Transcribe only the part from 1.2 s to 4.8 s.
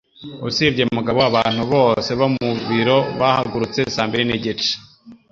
abantu bose bo mu biro bahagurutse saa mbiri n'igice.